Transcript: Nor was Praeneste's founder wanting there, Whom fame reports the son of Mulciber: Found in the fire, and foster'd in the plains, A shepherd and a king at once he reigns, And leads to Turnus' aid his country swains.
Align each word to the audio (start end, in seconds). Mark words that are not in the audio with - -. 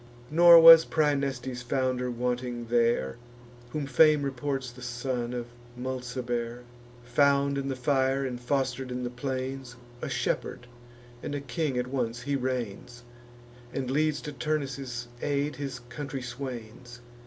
Nor 0.31 0.59
was 0.59 0.83
Praeneste's 0.83 1.61
founder 1.61 2.09
wanting 2.09 2.65
there, 2.69 3.17
Whom 3.69 3.85
fame 3.85 4.23
reports 4.23 4.71
the 4.71 4.81
son 4.81 5.31
of 5.31 5.45
Mulciber: 5.79 6.63
Found 7.03 7.55
in 7.55 7.67
the 7.67 7.75
fire, 7.75 8.25
and 8.25 8.39
foster'd 8.41 8.89
in 8.91 9.03
the 9.03 9.11
plains, 9.11 9.75
A 10.01 10.09
shepherd 10.09 10.65
and 11.21 11.35
a 11.35 11.39
king 11.39 11.77
at 11.77 11.85
once 11.85 12.23
he 12.23 12.35
reigns, 12.35 13.03
And 13.75 13.91
leads 13.91 14.21
to 14.21 14.31
Turnus' 14.33 15.07
aid 15.21 15.57
his 15.57 15.77
country 15.77 16.23
swains. 16.23 17.01